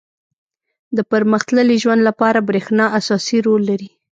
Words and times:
•د 0.97 0.99
پرمختللي 1.11 1.75
ژوند 1.83 2.01
لپاره 2.09 2.39
برېښنا 2.49 2.85
اساسي 2.99 3.37
رول 3.45 3.61
لري. 3.69 3.89